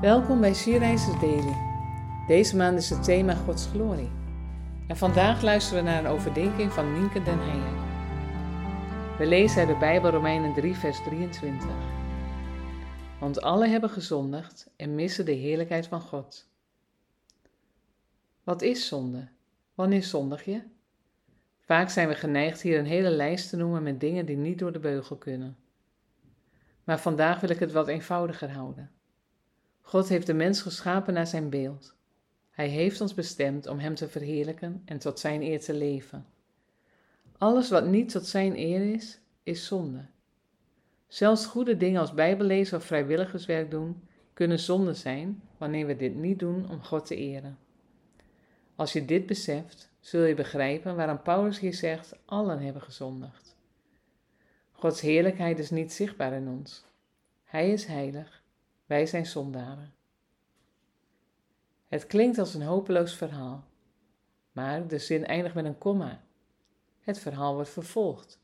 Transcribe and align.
Welkom 0.00 0.40
bij 0.40 0.54
Sierreizers 0.54 1.20
Daily. 1.20 1.56
Deze 2.26 2.56
maand 2.56 2.78
is 2.78 2.90
het 2.90 3.04
thema 3.04 3.34
Gods 3.34 3.66
glorie. 3.66 4.10
En 4.88 4.96
vandaag 4.96 5.42
luisteren 5.42 5.84
we 5.84 5.90
naar 5.90 6.04
een 6.04 6.10
overdenking 6.10 6.72
van 6.72 6.92
Nienke 6.92 7.22
den 7.22 7.38
Heijer. 7.38 7.78
We 9.18 9.26
lezen 9.26 9.58
uit 9.58 9.68
de 9.68 9.76
Bijbel 9.76 10.10
Romeinen 10.10 10.54
3 10.54 10.74
vers 10.74 11.02
23. 11.02 11.68
Want 13.18 13.40
alle 13.40 13.66
hebben 13.66 13.90
gezondigd 13.90 14.70
en 14.76 14.94
missen 14.94 15.24
de 15.24 15.32
heerlijkheid 15.32 15.86
van 15.86 16.00
God. 16.00 16.48
Wat 18.44 18.62
is 18.62 18.86
zonde? 18.86 19.28
Wanneer 19.74 20.02
zondig 20.02 20.44
je? 20.44 20.62
Vaak 21.60 21.88
zijn 21.88 22.08
we 22.08 22.14
geneigd 22.14 22.60
hier 22.62 22.78
een 22.78 22.86
hele 22.86 23.10
lijst 23.10 23.48
te 23.48 23.56
noemen 23.56 23.82
met 23.82 24.00
dingen 24.00 24.26
die 24.26 24.36
niet 24.36 24.58
door 24.58 24.72
de 24.72 24.78
beugel 24.78 25.16
kunnen. 25.16 25.56
Maar 26.84 27.00
vandaag 27.00 27.40
wil 27.40 27.50
ik 27.50 27.58
het 27.58 27.72
wat 27.72 27.88
eenvoudiger 27.88 28.52
houden. 28.52 28.90
God 29.80 30.08
heeft 30.08 30.26
de 30.26 30.34
mens 30.34 30.62
geschapen 30.62 31.14
naar 31.14 31.26
zijn 31.26 31.50
beeld. 31.50 31.94
Hij 32.50 32.68
heeft 32.68 33.00
ons 33.00 33.14
bestemd 33.14 33.66
om 33.66 33.78
Hem 33.78 33.94
te 33.94 34.08
verheerlijken 34.08 34.82
en 34.84 34.98
tot 34.98 35.18
Zijn 35.18 35.42
eer 35.42 35.60
te 35.60 35.74
leven. 35.74 36.26
Alles 37.38 37.70
wat 37.70 37.86
niet 37.86 38.08
tot 38.08 38.26
Zijn 38.26 38.58
eer 38.58 38.94
is, 38.94 39.20
is 39.42 39.66
zonde. 39.66 40.06
Zelfs 41.06 41.46
goede 41.46 41.76
dingen 41.76 42.00
als 42.00 42.14
bijbellezen 42.14 42.76
of 42.76 42.84
vrijwilligerswerk 42.84 43.70
doen, 43.70 44.02
kunnen 44.32 44.58
zonde 44.58 44.94
zijn 44.94 45.42
wanneer 45.58 45.86
we 45.86 45.96
dit 45.96 46.14
niet 46.14 46.38
doen 46.38 46.70
om 46.70 46.82
God 46.82 47.06
te 47.06 47.16
eren. 47.16 47.58
Als 48.74 48.92
je 48.92 49.04
dit 49.04 49.26
beseft, 49.26 49.90
zul 50.00 50.24
je 50.24 50.34
begrijpen 50.34 50.96
waarom 50.96 51.22
Paulus 51.22 51.58
hier 51.58 51.74
zegt: 51.74 52.16
allen 52.24 52.58
hebben 52.58 52.82
gezondigd. 52.82 53.56
Gods 54.72 55.00
heerlijkheid 55.00 55.58
is 55.58 55.70
niet 55.70 55.92
zichtbaar 55.92 56.32
in 56.32 56.48
ons. 56.48 56.84
Hij 57.44 57.70
is 57.70 57.84
heilig, 57.84 58.39
wij 58.90 59.06
zijn 59.06 59.26
zondaren. 59.26 59.94
Het 61.88 62.06
klinkt 62.06 62.38
als 62.38 62.54
een 62.54 62.62
hopeloos 62.62 63.14
verhaal, 63.14 63.64
maar 64.52 64.86
de 64.86 64.98
zin 64.98 65.26
eindigt 65.26 65.54
met 65.54 65.64
een 65.64 65.78
komma. 65.78 66.22
Het 67.00 67.18
verhaal 67.18 67.54
wordt 67.54 67.70
vervolgd. 67.70 68.40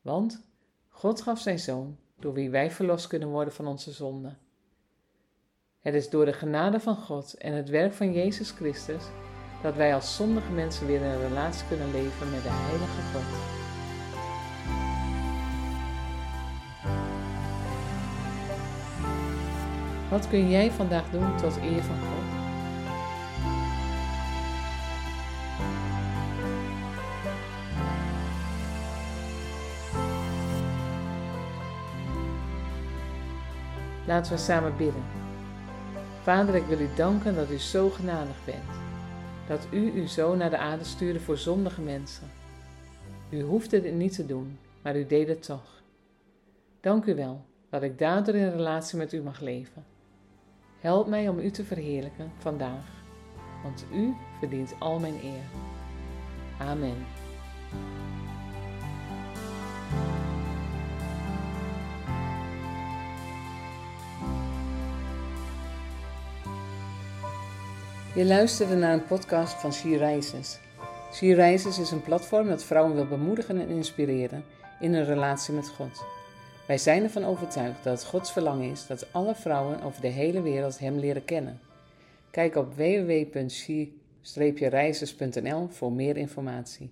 Want 0.00 0.46
God 0.88 1.22
gaf 1.22 1.40
zijn 1.40 1.58
zoon, 1.58 1.98
door 2.18 2.32
wie 2.32 2.50
wij 2.50 2.70
verlost 2.70 3.06
kunnen 3.06 3.28
worden 3.28 3.54
van 3.54 3.66
onze 3.66 3.92
zonden. 3.92 4.38
Het 5.80 5.94
is 5.94 6.10
door 6.10 6.24
de 6.24 6.32
genade 6.32 6.80
van 6.80 6.96
God 6.96 7.34
en 7.34 7.52
het 7.52 7.68
werk 7.68 7.92
van 7.92 8.12
Jezus 8.12 8.50
Christus 8.50 9.04
dat 9.62 9.74
wij 9.74 9.94
als 9.94 10.16
zondige 10.16 10.52
mensen 10.52 10.86
weer 10.86 11.00
in 11.00 11.06
een 11.06 11.28
relatie 11.28 11.68
kunnen 11.68 11.90
leven 11.90 12.30
met 12.30 12.42
de 12.42 12.48
Heilige 12.50 13.02
God. 13.12 13.67
Wat 20.10 20.28
kun 20.28 20.50
jij 20.50 20.70
vandaag 20.70 21.10
doen 21.10 21.36
tot 21.36 21.56
eer 21.56 21.82
van 21.82 21.96
God? 21.98 22.28
Laten 34.06 34.32
we 34.32 34.38
samen 34.38 34.76
bidden. 34.76 35.02
Vader, 36.22 36.54
ik 36.54 36.66
wil 36.66 36.80
u 36.80 36.88
danken 36.96 37.34
dat 37.34 37.50
u 37.50 37.58
zo 37.58 37.90
genadig 37.90 38.44
bent. 38.44 38.78
Dat 39.48 39.66
u 39.70 39.92
uw 39.94 40.06
zoon 40.06 40.38
naar 40.38 40.50
de 40.50 40.58
aarde 40.58 40.84
stuurde 40.84 41.20
voor 41.20 41.38
zondige 41.38 41.80
mensen. 41.80 42.30
U 43.30 43.42
hoefde 43.42 43.80
dit 43.80 43.94
niet 43.94 44.14
te 44.14 44.26
doen, 44.26 44.58
maar 44.82 44.96
u 44.96 45.06
deed 45.06 45.28
het 45.28 45.42
toch. 45.42 45.82
Dank 46.80 47.04
u 47.04 47.14
wel 47.14 47.44
dat 47.70 47.82
ik 47.82 47.98
daardoor 47.98 48.34
in 48.34 48.50
relatie 48.50 48.98
met 48.98 49.12
u 49.12 49.22
mag 49.22 49.40
leven. 49.40 49.84
Help 50.80 51.06
mij 51.06 51.28
om 51.28 51.38
u 51.38 51.50
te 51.50 51.64
verheerlijken 51.64 52.32
vandaag, 52.38 52.86
want 53.62 53.84
u 53.92 54.14
verdient 54.38 54.74
al 54.78 54.98
mijn 54.98 55.18
eer. 55.22 55.42
Amen. 56.58 57.06
Je 68.14 68.24
luisterde 68.24 68.76
naar 68.76 68.92
een 68.92 69.06
podcast 69.06 69.52
van 69.52 69.72
She 69.72 69.96
Rises. 69.96 71.78
Is 71.78 71.90
een 71.90 72.02
platform 72.02 72.48
dat 72.48 72.64
vrouwen 72.64 72.94
wil 72.94 73.06
bemoedigen 73.06 73.60
en 73.60 73.68
inspireren 73.68 74.44
in 74.80 74.94
hun 74.94 75.04
relatie 75.04 75.54
met 75.54 75.68
God. 75.68 76.17
Wij 76.68 76.78
zijn 76.78 77.02
ervan 77.02 77.24
overtuigd 77.24 77.84
dat 77.84 77.98
het 77.98 78.08
Gods 78.08 78.32
verlangen 78.32 78.70
is 78.70 78.86
dat 78.86 79.12
alle 79.12 79.34
vrouwen 79.34 79.82
over 79.82 80.00
de 80.00 80.08
hele 80.08 80.42
wereld 80.42 80.78
Hem 80.78 80.98
leren 80.98 81.24
kennen. 81.24 81.60
Kijk 82.30 82.56
op 82.56 82.74
www.she-reizers.nl 82.74 85.68
voor 85.68 85.92
meer 85.92 86.16
informatie. 86.16 86.90